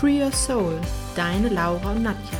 [0.00, 0.80] Free Your Soul,
[1.14, 2.38] deine Laura und Nadja.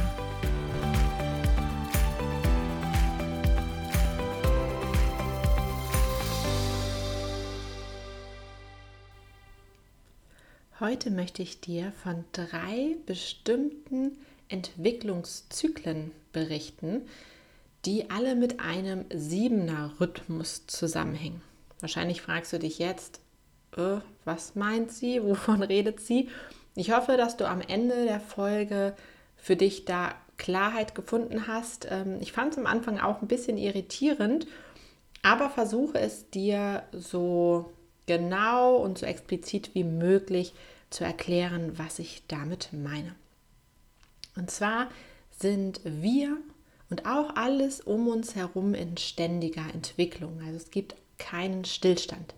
[10.80, 14.16] Heute möchte ich dir von drei bestimmten
[14.48, 17.02] Entwicklungszyklen berichten,
[17.84, 21.42] die alle mit einem Siebener Rhythmus zusammenhängen.
[21.80, 23.20] Wahrscheinlich fragst du dich jetzt,
[23.77, 26.30] äh, was meint sie, wovon redet sie?
[26.74, 28.94] Ich hoffe, dass du am Ende der Folge
[29.36, 31.86] für dich da Klarheit gefunden hast.
[31.91, 34.47] Ähm, ich fand es am Anfang auch ein bisschen irritierend,
[35.22, 37.72] aber versuche es dir so
[38.06, 40.55] genau und so explizit wie möglich
[40.89, 43.14] zu erklären, was ich damit meine.
[44.37, 44.89] Und zwar
[45.31, 46.37] sind wir
[46.89, 50.41] und auch alles um uns herum in ständiger Entwicklung.
[50.44, 52.34] Also es gibt keinen Stillstand.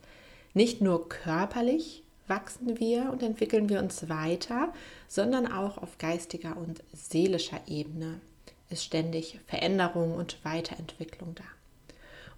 [0.54, 4.72] Nicht nur körperlich, wachsen wir und entwickeln wir uns weiter,
[5.06, 8.22] sondern auch auf geistiger und seelischer Ebene
[8.70, 11.44] ist ständig Veränderung und Weiterentwicklung da.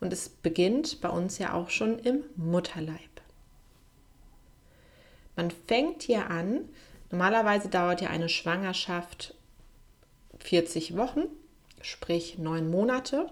[0.01, 2.99] Und es beginnt bei uns ja auch schon im Mutterleib.
[5.37, 6.69] Man fängt hier an,
[7.13, 9.37] normalerweise dauert ja eine Schwangerschaft
[10.41, 11.23] 40 Wochen,
[11.81, 13.31] sprich neun Monate.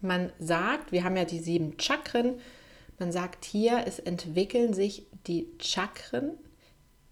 [0.00, 2.40] Man sagt, wir haben ja die sieben Chakren,
[3.00, 6.32] man sagt hier, es entwickeln sich die Chakren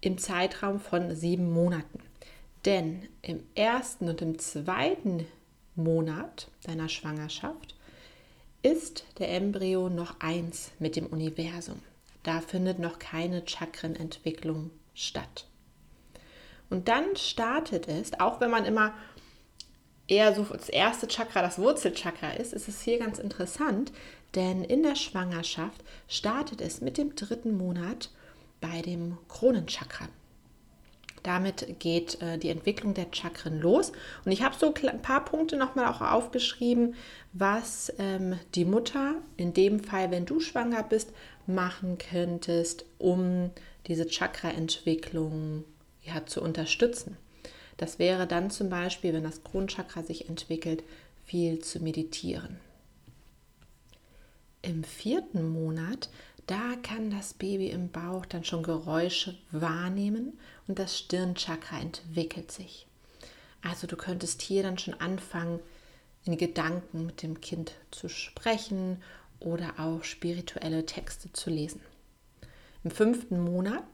[0.01, 1.99] im Zeitraum von sieben Monaten.
[2.63, 5.25] Denn im ersten und im zweiten
[5.75, 7.75] Monat deiner Schwangerschaft
[8.61, 11.79] ist der Embryo noch eins mit dem Universum.
[12.23, 15.47] Da findet noch keine Chakrenentwicklung statt.
[16.69, 18.93] Und dann startet es, auch wenn man immer
[20.07, 23.91] eher so das erste Chakra das Wurzelchakra ist, ist es hier ganz interessant,
[24.35, 28.09] denn in der Schwangerschaft startet es mit dem dritten Monat
[28.61, 30.07] bei dem Kronenchakra.
[31.23, 33.91] Damit geht äh, die Entwicklung der Chakren los.
[34.23, 36.95] Und ich habe so ein paar Punkte nochmal auch aufgeschrieben,
[37.33, 41.11] was ähm, die Mutter in dem Fall, wenn du schwanger bist,
[41.45, 43.51] machen könntest, um
[43.87, 45.65] diese Chakra-Entwicklung
[46.03, 47.17] ja, zu unterstützen.
[47.77, 50.83] Das wäre dann zum Beispiel, wenn das Kronchakra sich entwickelt,
[51.25, 52.57] viel zu meditieren.
[54.61, 56.09] Im vierten Monat,
[56.45, 60.37] da kann das Baby im Bauch dann schon Geräusche wahrnehmen
[60.67, 62.85] und das Stirnchakra entwickelt sich.
[63.61, 65.61] Also du könntest hier dann schon anfangen,
[66.25, 69.01] in Gedanken mit dem Kind zu sprechen
[69.39, 71.79] oder auch spirituelle Texte zu lesen.
[72.83, 73.85] Im fünften Monat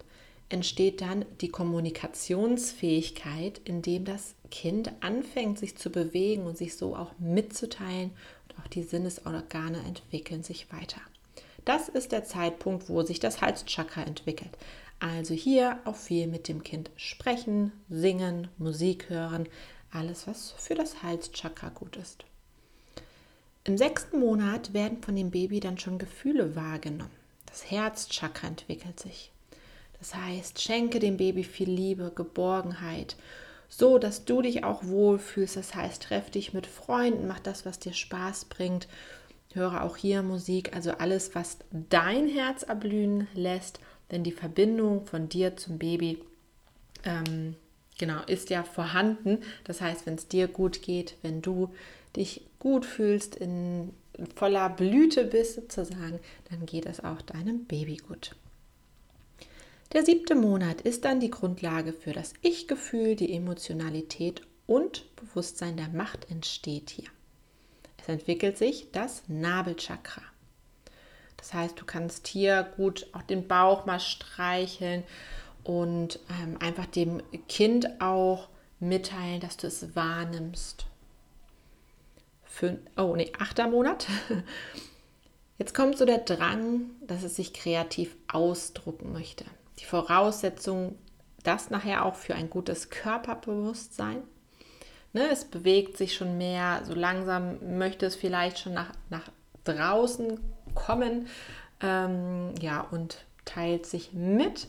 [0.49, 7.11] entsteht dann die Kommunikationsfähigkeit, indem das Kind anfängt, sich zu bewegen und sich so auch
[7.19, 8.11] mitzuteilen
[8.59, 11.01] auch die Sinnesorgane entwickeln sich weiter.
[11.65, 14.51] Das ist der Zeitpunkt, wo sich das Halschakra entwickelt.
[14.99, 19.47] Also hier auch viel mit dem Kind sprechen, singen, Musik hören,
[19.91, 22.25] alles, was für das Halschakra gut ist.
[23.63, 27.11] Im sechsten Monat werden von dem Baby dann schon Gefühle wahrgenommen.
[27.47, 29.31] Das Herzchakra entwickelt sich.
[29.99, 33.15] Das heißt, schenke dem Baby viel Liebe, Geborgenheit
[33.69, 35.55] so dass du dich auch wohlfühlst.
[35.57, 38.87] Das heißt, treff dich mit Freunden, mach das, was dir Spaß bringt.
[39.53, 43.79] Höre auch hier Musik, also alles, was dein Herz erblühen lässt,
[44.11, 46.21] denn die Verbindung von dir zum Baby
[47.05, 47.55] ähm,
[47.97, 49.39] genau ist ja vorhanden.
[49.63, 51.73] Das heißt, wenn es dir gut geht, wenn du
[52.15, 53.93] dich gut fühlst, in
[54.35, 58.35] voller Blüte bist sozusagen, dann geht es auch deinem Baby gut.
[59.95, 65.87] Der siebte Monat ist dann die Grundlage für das Ich-Gefühl, die Emotionalität und Bewusstsein der
[65.87, 67.07] Macht entsteht hier.
[68.01, 70.21] Es entwickelt sich das Nabelchakra.
[71.37, 75.03] Das heißt, du kannst hier gut auch den Bauch mal streicheln
[75.63, 78.49] und ähm, einfach dem Kind auch
[78.81, 80.87] mitteilen, dass du es wahrnimmst.
[82.43, 84.07] Fün oh, nee, achter Monat.
[85.57, 89.45] Jetzt kommt so der Drang, dass es sich kreativ ausdrucken möchte
[89.79, 90.97] die Voraussetzung,
[91.43, 94.23] das nachher auch für ein gutes Körperbewusstsein.
[95.13, 99.29] Ne, es bewegt sich schon mehr, so langsam möchte es vielleicht schon nach, nach
[99.63, 100.39] draußen
[100.73, 101.27] kommen
[101.81, 104.67] ähm, ja, und teilt sich mit.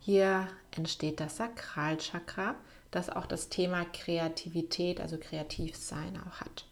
[0.00, 0.46] Hier
[0.76, 2.54] entsteht das Sakralchakra.
[2.90, 6.66] das auch das Thema Kreativität, also Kreativsein auch hat.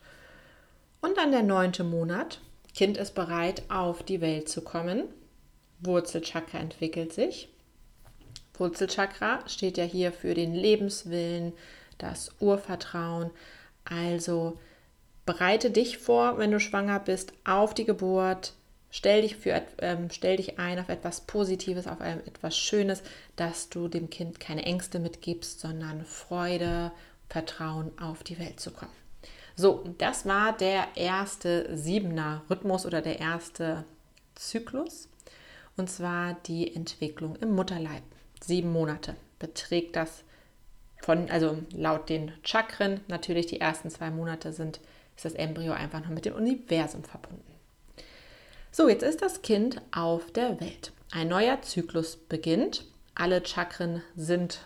[1.01, 2.41] Und dann der neunte Monat.
[2.75, 5.05] Kind ist bereit, auf die Welt zu kommen.
[5.83, 7.49] Wurzelchakra entwickelt sich.
[8.55, 11.53] Wurzelchakra steht ja hier für den Lebenswillen,
[11.99, 13.31] das Urvertrauen.
[13.85, 14.59] Also
[15.27, 18.55] bereite dich vor, wenn du schwanger bist, auf die Geburt.
[18.91, 23.03] Stell dich, für, ähm, stell dich ein auf etwas Positives, auf etwas Schönes,
[23.37, 26.93] dass du dem Kind keine Ängste mitgibst, sondern Freude,
[27.31, 28.93] Vertrauen auf die Welt zu kommen.
[29.57, 33.85] So, das war der erste Siebener Rhythmus oder der erste
[34.35, 35.09] Zyklus.
[35.77, 38.03] Und zwar die Entwicklung im Mutterleib.
[38.43, 40.23] Sieben Monate beträgt das
[41.03, 44.81] von, also laut den Chakren, natürlich die ersten zwei Monate sind,
[45.17, 47.53] ist das Embryo einfach noch mit dem Universum verbunden.
[48.71, 50.93] So, jetzt ist das Kind auf der Welt.
[51.11, 52.87] Ein neuer Zyklus beginnt.
[53.15, 54.61] Alle Chakren sind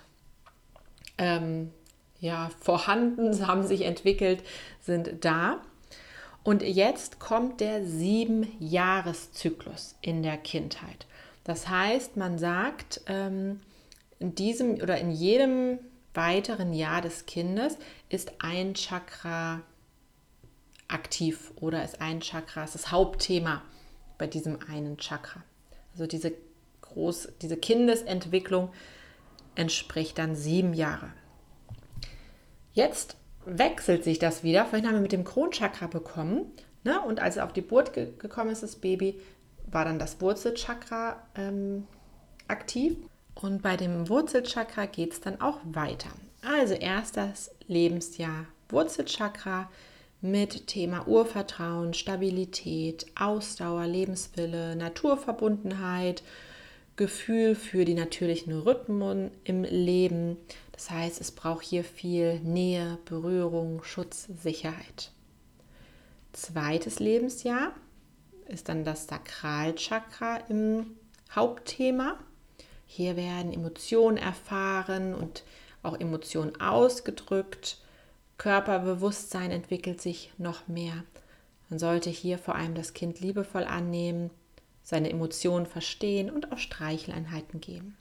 [1.19, 1.73] ähm,
[2.21, 4.45] ja, vorhanden, haben sich entwickelt,
[4.81, 5.61] sind da.
[6.47, 11.09] Und jetzt kommt der Sieben-Jahres-Zyklus in der Kindheit.
[11.43, 13.59] Das heißt, man sagt, ähm,
[14.21, 15.81] in diesem oder in jedem
[16.15, 17.79] weiteren Jahr des Kindes
[18.11, 19.63] ist ein Chakra
[20.87, 23.63] aktiv oder ist ein Chakra ist das Hauptthema
[24.17, 25.43] bei diesem einen Chakra.
[25.95, 26.33] Also diese,
[26.81, 28.73] groß, diese Kindesentwicklung
[29.57, 31.13] entspricht dann sieben Jahre.
[32.73, 33.17] Jetzt
[33.47, 34.67] wechselt sich das wieder.
[34.67, 36.53] Vorhin haben wir mit dem Kronchakra bekommen.
[36.85, 37.01] Ne?
[37.01, 39.21] Und als er auf die Geburt ge gekommen ist, das Baby,
[39.71, 41.87] war dann das Wurzelchakra ähm,
[42.49, 42.97] aktiv.
[43.35, 46.11] Und bei dem Wurzelchakra geht es dann auch weiter.
[46.43, 49.69] Also erst das Lebensjahr Wurzelchakra
[50.21, 56.23] mit Thema Urvertrauen, Stabilität, Ausdauer, Lebenswille, Naturverbundenheit,
[56.97, 60.39] Gefühl für die natürlichen Rhythmen im Leben,
[60.77, 65.11] das heißt, es braucht hier viel Nähe, Berührung, Schutz, Sicherheit.
[66.33, 67.73] Zweites Lebensjahr
[68.47, 70.97] ist dann das Sakralchakra im
[71.35, 72.19] Hauptthema.
[72.87, 75.45] Hier werden Emotionen erfahren und
[75.83, 77.79] auch Emotionen ausgedrückt.
[78.37, 81.05] Körperbewusstsein entwickelt sich noch mehr.
[81.71, 84.31] Man sollte hier vor allem das Kind liebevoll annehmen,
[84.83, 87.97] seine Emotionen verstehen und auch Streicheleinheiten geben.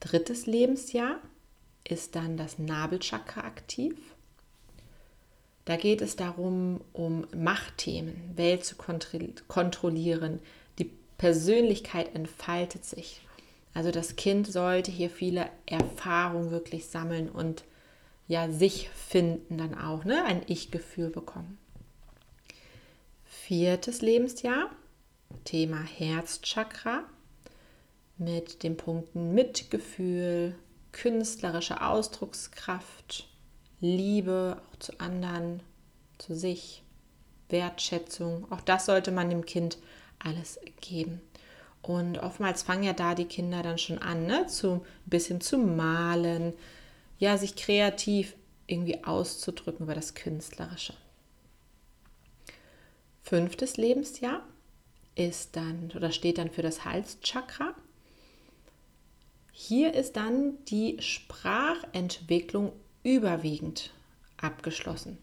[0.00, 1.20] Drittes Lebensjahr
[1.84, 3.96] ist dann das Nabelchakra aktiv.
[5.66, 10.40] Da geht es darum, um Machtthemen, Welt zu kontrollieren.
[10.78, 13.20] Die Persönlichkeit entfaltet sich.
[13.74, 17.64] Also das Kind sollte hier viele Erfahrungen wirklich sammeln und
[18.26, 20.24] ja sich finden dann auch, ne?
[20.24, 21.58] ein Ich-Gefühl bekommen.
[23.24, 24.70] Viertes Lebensjahr,
[25.44, 27.04] Thema Herzchakra
[28.20, 30.54] mit den Punkten Mitgefühl,
[30.92, 33.26] künstlerische Ausdruckskraft,
[33.80, 35.62] Liebe auch zu anderen,
[36.18, 36.82] zu sich,
[37.48, 38.46] Wertschätzung.
[38.52, 39.78] Auch das sollte man dem Kind
[40.18, 41.22] alles geben.
[41.82, 45.56] Und oftmals fangen ja da die Kinder dann schon an, ne, zu ein bisschen zu
[45.56, 46.52] malen,
[47.18, 48.36] ja, sich kreativ
[48.66, 50.94] irgendwie auszudrücken über das Künstlerische.
[53.22, 54.42] Fünftes Lebensjahr
[55.14, 57.74] ist dann oder steht dann für das Halschakra.
[59.52, 63.90] Hier ist dann die Sprachentwicklung überwiegend
[64.36, 65.18] abgeschlossen.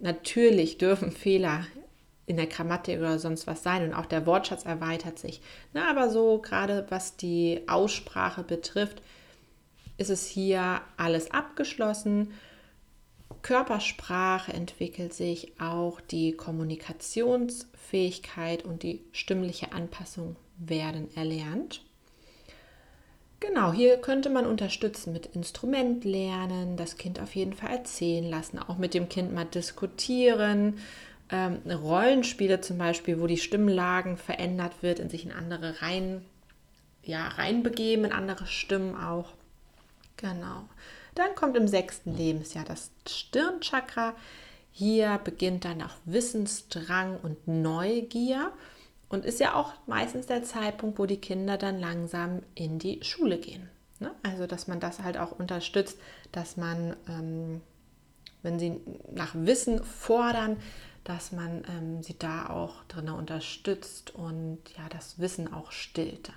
[0.00, 1.66] Natürlich dürfen Fehler
[2.26, 5.40] in der Grammatik oder sonst was sein und auch der Wortschatz erweitert sich.
[5.72, 9.00] Na, aber so gerade was die Aussprache betrifft,
[9.96, 12.34] ist es hier alles abgeschlossen.
[13.42, 21.85] Körpersprache entwickelt sich, auch die Kommunikationsfähigkeit und die stimmliche Anpassung werden erlernt.
[23.46, 28.58] Genau, hier könnte man unterstützen mit Instrument lernen, das Kind auf jeden Fall erzählen lassen,
[28.58, 30.78] auch mit dem Kind mal diskutieren.
[31.30, 36.24] Ähm, Rollenspiele zum Beispiel, wo die Stimmlagen verändert wird, in sich in andere rein,
[37.04, 39.32] ja, reinbegeben, in andere Stimmen auch.
[40.16, 40.68] Genau.
[41.14, 44.14] Dann kommt im sechsten Lebensjahr das Stirnchakra.
[44.72, 48.50] Hier beginnt dann auch Wissensdrang und Neugier.
[49.08, 53.38] Und ist ja auch meistens der Zeitpunkt, wo die Kinder dann langsam in die Schule
[53.38, 53.68] gehen.
[54.00, 54.10] Ne?
[54.22, 55.98] Also, dass man das halt auch unterstützt,
[56.32, 57.60] dass man, ähm,
[58.42, 58.80] wenn sie
[59.12, 60.56] nach Wissen fordern,
[61.04, 66.32] dass man ähm, sie da auch drin unterstützt und ja, das Wissen auch stillt.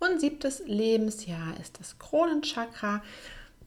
[0.00, 3.02] Und siebtes Lebensjahr ist das Kronenchakra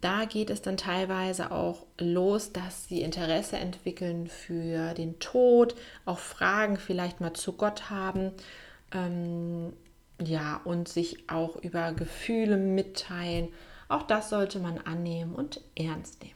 [0.01, 5.75] da geht es dann teilweise auch los, dass sie Interesse entwickeln für den Tod,
[6.05, 8.31] auch Fragen vielleicht mal zu Gott haben.
[8.93, 9.73] Ähm,
[10.21, 13.49] ja, und sich auch über Gefühle mitteilen,
[13.89, 16.35] Auch das sollte man annehmen und ernst nehmen.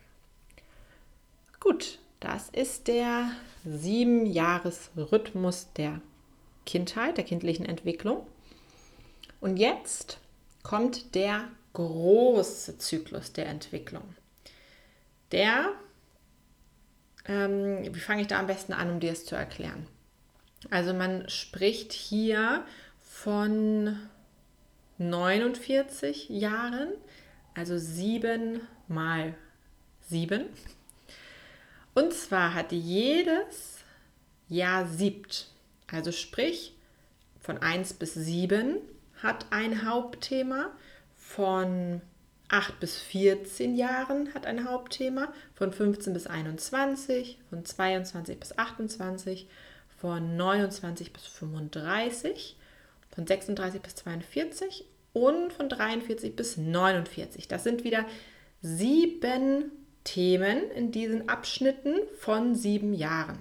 [1.59, 3.31] Gut, das ist der
[3.65, 5.99] sieben Jahres-Rhythmus der
[6.65, 8.25] Kindheit, der kindlichen Entwicklung.
[9.41, 10.19] Und jetzt
[10.63, 14.15] kommt der große Zyklus der Entwicklung.
[15.31, 15.71] Der,
[17.25, 19.87] ähm, wie fange ich da am besten an, um dir es zu erklären?
[20.69, 22.65] Also man spricht hier
[23.01, 23.97] von
[24.97, 26.89] 49 Jahren,
[27.55, 29.33] also sieben mal
[30.01, 30.45] sieben.
[31.93, 33.79] Und zwar hat jedes
[34.47, 35.49] Jahr siebt,
[35.87, 36.75] also sprich
[37.39, 38.77] von 1 bis 7
[39.23, 40.71] hat ein Hauptthema,
[41.35, 42.01] von
[42.49, 49.47] 8 bis 14 Jahren hat ein Hauptthema, von 15 bis 21, von 22 bis 28,
[49.97, 52.57] von 29 bis 35,
[53.09, 57.47] von 36 bis 42 und von 43 bis 49.
[57.47, 58.05] Das sind wieder
[58.61, 59.71] sieben
[60.03, 63.39] Themen in diesen Abschnitten von sieben Jahren.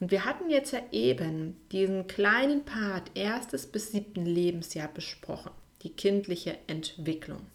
[0.00, 5.90] Und wir hatten jetzt ja eben diesen kleinen Part erstes bis siebten Lebensjahr besprochen, die
[5.90, 7.46] kindliche Entwicklung.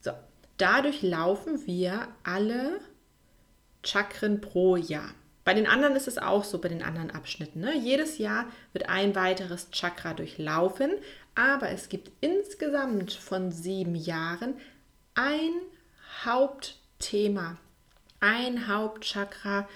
[0.00, 0.12] So,
[0.56, 2.80] dadurch laufen wir alle
[3.84, 5.14] Chakren pro Jahr.
[5.44, 7.60] Bei den anderen ist es auch so, bei den anderen Abschnitten.
[7.60, 7.74] Ne?
[7.74, 10.90] Jedes Jahr wird ein weiteres Chakra durchlaufen,
[11.34, 14.54] aber es gibt insgesamt von sieben Jahren
[15.14, 15.52] ein
[16.24, 17.56] Hauptthema,
[18.20, 19.66] ein Hauptchakra,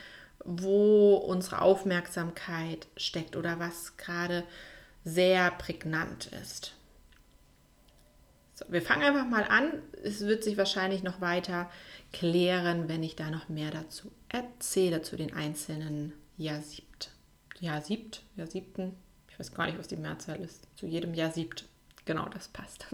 [0.44, 4.44] wo unsere Aufmerksamkeit steckt oder was gerade
[5.04, 6.74] sehr prägnant ist.
[8.62, 9.72] So, wir fangen einfach mal an.
[10.02, 11.70] Es wird sich wahrscheinlich noch weiter
[12.12, 17.10] klären, wenn ich da noch mehr dazu erzähle, zu den einzelnen Jahr siebt.
[17.60, 18.94] Jahr siebt, Jahr siebten.
[19.30, 20.66] Ich weiß gar nicht, was die Mehrzahl ist.
[20.76, 21.64] Zu jedem Jahr siebt.
[22.04, 22.86] Genau, das passt.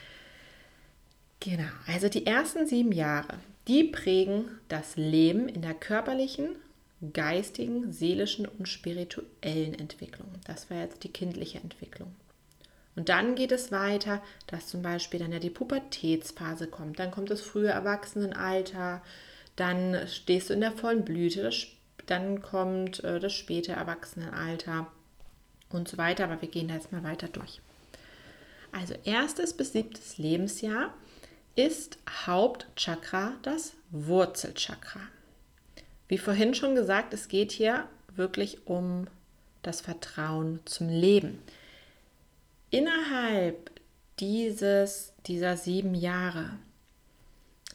[1.40, 3.38] genau, also die ersten sieben Jahre,
[3.68, 6.56] die prägen das Leben in der körperlichen,
[7.12, 10.28] geistigen, seelischen und spirituellen Entwicklung.
[10.44, 12.14] Das war jetzt die kindliche Entwicklung.
[13.00, 17.30] Und dann geht es weiter, dass zum Beispiel dann ja die Pubertätsphase kommt, dann kommt
[17.30, 19.00] das frühe Erwachsenenalter,
[19.56, 21.66] dann stehst du in der vollen Blüte, das,
[22.04, 24.86] dann kommt äh, das späte Erwachsenenalter
[25.70, 27.62] und so weiter, aber wir gehen da jetzt mal weiter durch.
[28.70, 30.92] Also erstes bis siebtes Lebensjahr
[31.56, 35.00] ist Hauptchakra das Wurzelchakra.
[36.06, 39.06] Wie vorhin schon gesagt, es geht hier wirklich um
[39.62, 41.38] das Vertrauen zum Leben.
[42.70, 43.70] Innerhalb
[44.18, 46.58] dieses, dieser sieben Jahre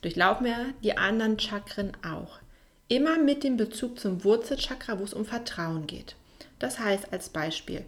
[0.02, 2.40] durchlaufen wir die anderen Chakren auch.
[2.88, 6.16] Immer mit dem Bezug zum Wurzelchakra, wo es um Vertrauen geht.
[6.60, 7.84] Das heißt als Beispiel,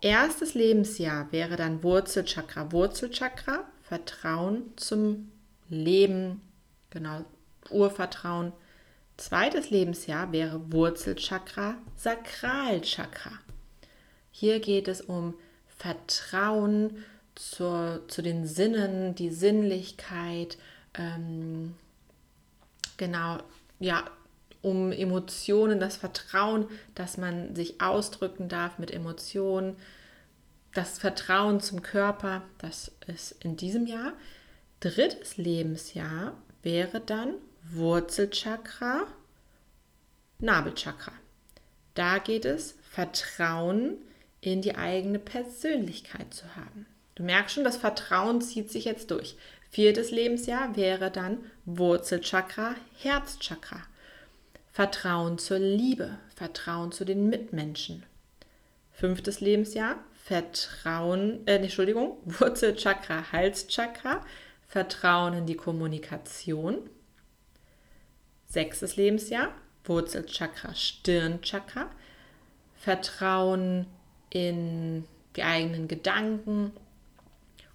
[0.00, 5.30] erstes Lebensjahr wäre dann Wurzelchakra, Wurzelchakra, Vertrauen zum
[5.68, 6.40] Leben,
[6.90, 7.24] genau,
[7.70, 8.52] Urvertrauen
[9.16, 13.32] Zweites Lebensjahr wäre Wurzelchakra, Sakralchakra.
[14.30, 15.34] Hier geht es um
[15.76, 17.04] Vertrauen
[17.34, 20.56] zur, zu den Sinnen, die Sinnlichkeit,
[20.94, 21.74] ähm,
[22.96, 23.38] genau,
[23.78, 24.04] ja,
[24.62, 29.76] um Emotionen, das Vertrauen, dass man sich ausdrücken darf mit Emotionen,
[30.74, 34.12] das Vertrauen zum Körper, das ist in diesem Jahr.
[34.80, 37.34] Drittes Lebensjahr wäre dann
[37.70, 39.06] Wurzelchakra,
[40.38, 41.12] Nabelchakra.
[41.94, 43.96] Da geht es, Vertrauen
[44.52, 46.86] in die eigene Persönlichkeit zu haben.
[47.16, 49.36] Du merkst schon, das Vertrauen zieht sich jetzt durch.
[49.70, 53.82] Viertes Lebensjahr wäre dann Wurzelchakra, Herzchakra.
[54.72, 58.04] Vertrauen zur Liebe, Vertrauen zu den Mitmenschen.
[58.92, 64.24] Fünftes Lebensjahr, Vertrauen, äh, Entschuldigung, Wurzelchakra, Halschakra,
[64.68, 66.88] Vertrauen in die Kommunikation.
[68.46, 69.48] Sechstes Lebensjahr,
[69.84, 71.90] Wurzelchakra, Stirnchakra,
[72.76, 73.86] Vertrauen
[74.36, 76.72] in die eigenen Gedanken.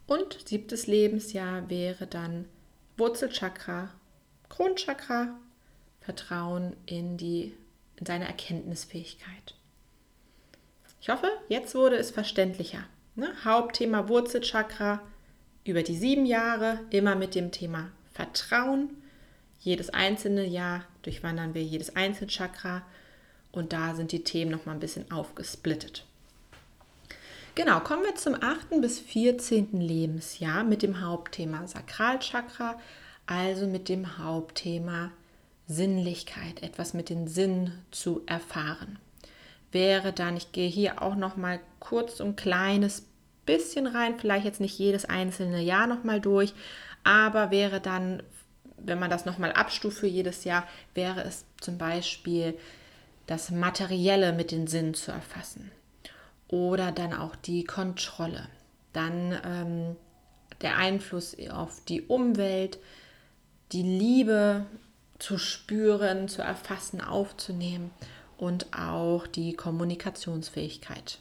[0.05, 2.45] Und siebtes Lebensjahr wäre dann
[2.97, 3.89] Wurzelchakra,
[4.49, 5.39] Kronchakra,
[6.01, 7.53] Vertrauen in, die,
[7.95, 9.55] in seine Erkenntnisfähigkeit.
[11.01, 12.83] Ich hoffe, jetzt wurde es verständlicher.
[13.15, 13.31] Ne?
[13.43, 15.01] Hauptthema Wurzelchakra
[15.63, 18.89] über die sieben Jahre, immer mit dem Thema Vertrauen
[19.59, 22.83] jedes einzelne Jahr durchwandern wir jedes einzelne Chakra
[23.51, 26.05] und da sind die Themen noch mal ein bisschen aufgesplittet.
[27.53, 28.79] Genau, kommen wir zum 8.
[28.79, 29.81] bis 14.
[29.81, 32.79] Lebensjahr mit dem Hauptthema Sakralchakra,
[33.25, 35.11] also mit dem Hauptthema
[35.67, 38.99] Sinnlichkeit, etwas mit den Sinn zu erfahren.
[39.73, 43.05] Wäre dann, ich gehe hier auch noch mal kurz ein kleines
[43.45, 46.53] bisschen rein, vielleicht jetzt nicht jedes einzelne Jahr noch mal durch,
[47.03, 48.23] Aber wäre dann,
[48.77, 52.57] wenn man das nochmal abstuft für jedes Jahr, wäre es zum Beispiel
[53.27, 55.71] das Materielle mit den Sinnen zu erfassen.
[56.51, 58.47] Oder dann auch die Kontrolle.
[58.93, 59.95] Dann ähm,
[60.61, 62.77] der Einfluss auf die Umwelt,
[63.71, 64.65] die Liebe
[65.17, 67.91] zu spüren, zu erfassen, aufzunehmen
[68.37, 71.19] und auch die Kommunikationsfähigkeit.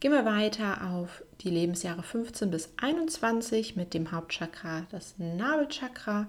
[0.00, 6.26] Gehen wir weiter auf die Lebensjahre 15 bis 21 mit dem Hauptchakra, das Nabelchakra.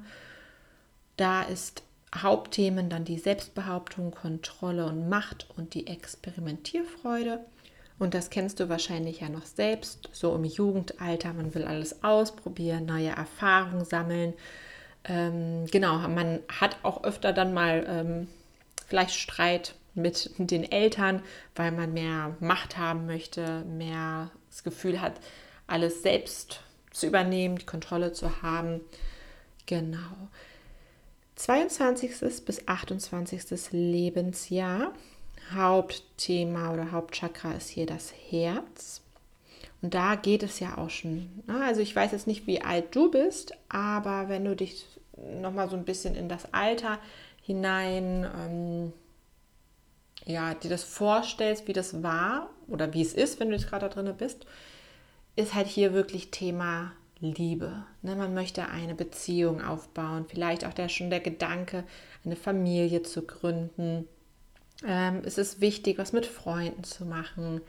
[1.18, 1.84] Da ist
[2.16, 7.40] Hauptthemen dann die Selbstbehauptung, Kontrolle und Macht und die Experimentierfreude.
[8.00, 11.34] Und das kennst du wahrscheinlich ja noch selbst, so im Jugendalter.
[11.34, 14.34] Man will alles ausprobieren, neue Erfahrungen sammeln.
[15.06, 18.28] Ähm, genau, man hat auch öfter dann mal ähm,
[18.88, 21.22] vielleicht Streit mit den Eltern,
[21.56, 25.14] weil man mehr Macht haben möchte, mehr das Gefühl hat,
[25.68, 28.82] alles selbst zu übernehmen, die Kontrolle zu haben.
[29.66, 30.30] Genau.
[31.36, 32.46] 22.
[32.46, 33.72] bis 28.
[33.72, 34.94] Lebensjahr.
[35.54, 39.02] Hauptthema oder Hauptchakra ist hier das Herz.
[39.82, 41.44] Und da geht es ja auch schon.
[41.46, 41.62] Ne?
[41.66, 44.86] Also ich weiß jetzt nicht, wie alt du bist, aber wenn du dich
[45.42, 47.00] nochmal so ein bisschen in das Alter
[47.42, 48.94] hinein, ähm,
[50.26, 53.90] ja, dir das vorstellst, wie das war oder wie es ist, wenn du jetzt gerade
[53.90, 54.46] da drin bist,
[55.36, 57.86] ist halt hier wirklich Thema Liebe.
[58.02, 58.16] Ne?
[58.16, 61.84] Man möchte eine Beziehung aufbauen, vielleicht auch der, schon der Gedanke,
[62.26, 64.08] eine Familie zu gründen.
[64.86, 67.62] Ähm, es ist wichtig, was mit Freunden zu machen,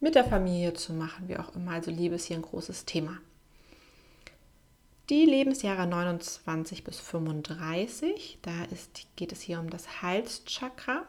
[0.00, 1.72] mit der Familie zu machen, wie auch immer.
[1.72, 3.18] Also Liebe ist hier ein großes Thema.
[5.08, 11.04] Die Lebensjahre 29 bis 35, da ist, geht es hier um das Halschakra.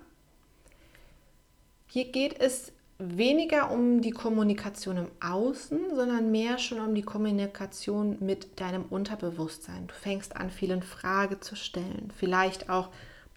[1.88, 8.17] Hier geht es weniger um die Kommunikation im Außen, sondern mehr schon um die Kommunikation
[8.19, 9.88] mit deinem Unterbewusstsein.
[9.88, 12.12] Du fängst an, vielen Fragen zu stellen.
[12.17, 12.89] Vielleicht auch,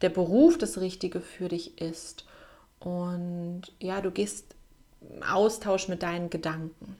[0.03, 2.25] der Beruf das Richtige für dich ist.
[2.79, 4.55] Und ja, du gehst
[5.03, 6.97] im Austausch mit deinen Gedanken.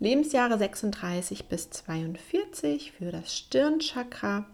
[0.00, 4.46] Lebensjahre 36 bis 42 für das Stirnchakra.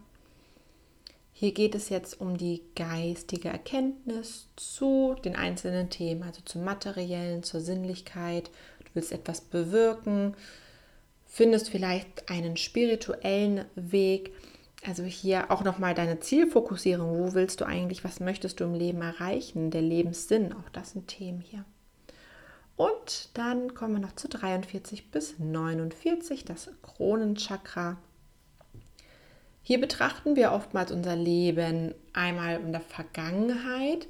[1.37, 7.43] Hier geht es jetzt um die geistige Erkenntnis zu den einzelnen Themen, also zum materiellen,
[7.43, 8.49] zur Sinnlichkeit.
[8.85, 10.33] Du willst etwas bewirken,
[11.25, 14.31] findest vielleicht einen spirituellen Weg.
[14.87, 17.19] Also hier auch nochmal deine Zielfokussierung.
[17.19, 19.71] Wo willst du eigentlich, was möchtest du im Leben erreichen?
[19.71, 21.65] Der Lebenssinn, auch das sind Themen hier.
[22.77, 27.97] Und dann kommen wir noch zu 43 bis 49, das Kronenchakra.
[29.67, 34.07] Hier betrachten wir oftmals unser Leben einmal in der Vergangenheit.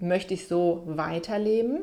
[0.00, 1.82] Möchte ich so weiterleben?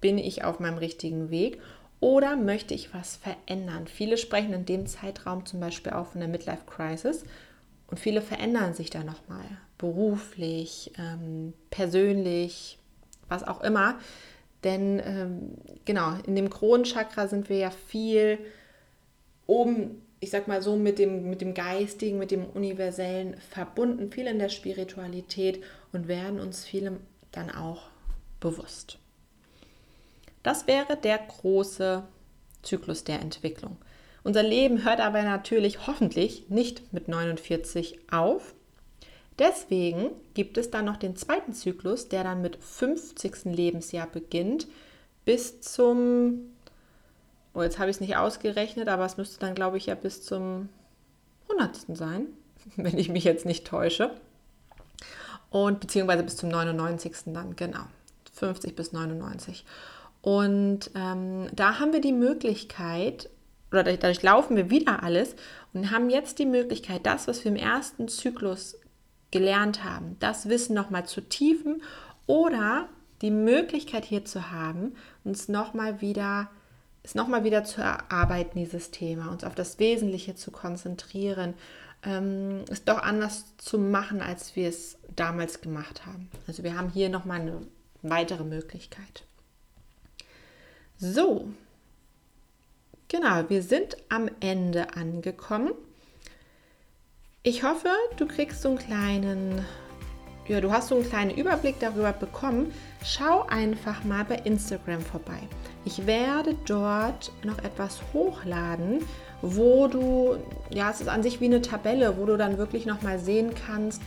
[0.00, 1.60] Bin ich auf meinem richtigen Weg?
[2.00, 3.86] Oder möchte ich was verändern?
[3.86, 7.22] Viele sprechen in dem Zeitraum zum Beispiel auch von der Midlife Crisis
[7.86, 9.44] und viele verändern sich da nochmal.
[9.78, 12.80] Beruflich, ähm, persönlich,
[13.28, 13.94] was auch immer.
[14.64, 18.40] Denn ähm, genau, in dem Kronenchakra sind wir ja viel
[19.46, 24.26] oben, ich sag mal so, mit dem, mit dem Geistigen, mit dem Universellen verbunden, viel
[24.26, 26.98] in der Spiritualität und werden uns vielem
[27.32, 27.88] dann auch
[28.38, 28.98] bewusst.
[30.42, 32.02] Das wäre der große
[32.62, 33.76] Zyklus der Entwicklung.
[34.22, 38.54] Unser Leben hört aber natürlich hoffentlich nicht mit 49 auf,
[39.40, 43.46] Deswegen gibt es dann noch den zweiten Zyklus, der dann mit 50.
[43.46, 44.68] Lebensjahr beginnt,
[45.24, 46.52] bis zum,
[47.54, 50.22] oh, jetzt habe ich es nicht ausgerechnet, aber es müsste dann, glaube ich, ja bis
[50.22, 50.68] zum
[51.48, 51.96] 100.
[51.96, 52.26] sein,
[52.76, 54.12] wenn ich mich jetzt nicht täusche.
[55.50, 57.12] Und beziehungsweise bis zum 99.
[57.26, 57.84] dann, genau.
[58.34, 59.64] 50 bis 99.
[60.22, 63.28] Und ähm, da haben wir die Möglichkeit,
[63.70, 65.34] oder dadurch laufen wir wieder alles
[65.72, 68.76] und haben jetzt die Möglichkeit, das, was wir im ersten Zyklus
[69.30, 71.82] gelernt haben, das Wissen nochmal zu tiefen
[72.26, 72.88] oder
[73.22, 76.50] die Möglichkeit hier zu haben, uns nochmal wieder,
[77.02, 81.54] es nochmal wieder zu erarbeiten, dieses Thema, uns auf das Wesentliche zu konzentrieren,
[82.02, 86.30] ähm, es doch anders zu machen, als wir es damals gemacht haben.
[86.46, 87.60] Also wir haben hier nochmal eine
[88.02, 89.24] weitere Möglichkeit.
[90.98, 91.48] So,
[93.08, 95.72] genau, wir sind am Ende angekommen.
[97.42, 99.64] Ich hoffe, du kriegst so einen kleinen,
[100.46, 102.72] ja, du hast so einen kleinen Überblick darüber bekommen.
[103.02, 105.40] Schau einfach mal bei Instagram vorbei.
[105.84, 109.02] Ich werde dort noch etwas hochladen,
[109.42, 110.36] wo du,
[110.70, 113.52] ja, es ist an sich wie eine Tabelle, wo du dann wirklich noch mal sehen
[113.66, 114.02] kannst,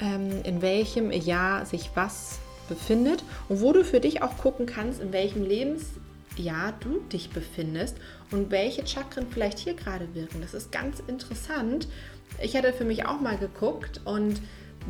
[0.00, 5.00] ähm, in welchem Jahr sich was befindet und wo du für dich auch gucken kannst,
[5.00, 6.00] in welchem Lebensjahr
[6.36, 7.96] ja, du dich befindest
[8.30, 10.40] und welche Chakren vielleicht hier gerade wirken.
[10.40, 11.88] Das ist ganz interessant.
[12.40, 14.40] Ich hatte für mich auch mal geguckt und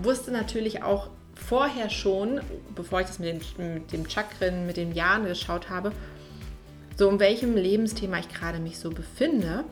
[0.03, 1.09] wusste natürlich auch
[1.41, 2.41] vorher schon,
[2.75, 5.93] bevor ich das mit dem, mit dem Chakren, mit den Jahren geschaut habe,
[6.97, 9.65] so in welchem Lebensthema ich gerade mich so befinde.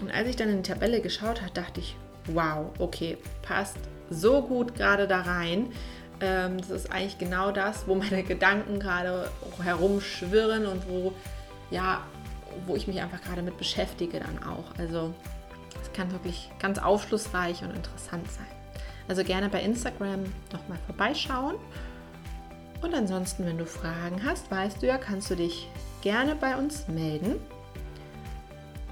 [0.00, 3.78] Und als ich dann in die Tabelle geschaut habe, dachte ich, wow, okay, passt
[4.10, 5.72] so gut gerade da rein.
[6.20, 9.30] Ähm, das ist eigentlich genau das, wo meine Gedanken gerade
[9.62, 11.12] herumschwirren und wo,
[11.70, 12.02] ja,
[12.66, 14.78] wo ich mich einfach gerade mit beschäftige dann auch.
[14.78, 15.14] Also
[15.82, 18.53] es kann wirklich ganz aufschlussreich und interessant sein.
[19.08, 21.56] Also gerne bei Instagram nochmal vorbeischauen.
[22.82, 25.68] Und ansonsten, wenn du Fragen hast, weißt du ja, kannst du dich
[26.02, 27.36] gerne bei uns melden.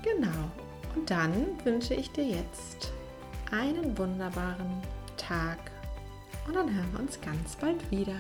[0.03, 0.51] Genau.
[0.95, 1.33] Und dann
[1.65, 2.93] wünsche ich dir jetzt
[3.51, 4.83] einen wunderbaren
[5.17, 5.59] Tag
[6.47, 8.17] und dann hören wir uns ganz bald wieder.